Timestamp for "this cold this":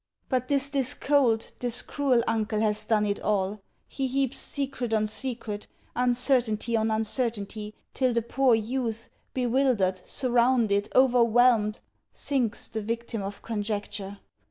0.71-1.83